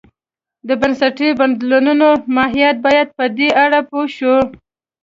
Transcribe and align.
د 0.67 0.69
بنسټي 0.81 1.29
بدلونو 1.39 2.09
ماهیت 2.35 2.77
باید 2.85 3.07
په 3.17 3.25
دې 3.37 3.49
اړه 3.63 3.79
پوه 3.89 4.05
شو. 4.17 4.35